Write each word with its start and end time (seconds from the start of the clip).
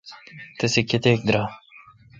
تیس 0.57 0.73
کتیک 0.89 1.19
درائ،؟ 1.27 1.47